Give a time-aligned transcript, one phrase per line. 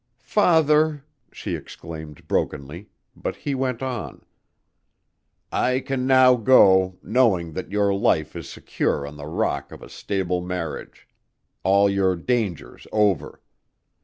[0.23, 4.23] "Father!" she exclaimed brokenly, but he went on.
[5.51, 9.89] "I can now go, knowing that your life is secure on the rock of a
[9.89, 11.07] stable marriage:
[11.61, 13.43] all your dangers over.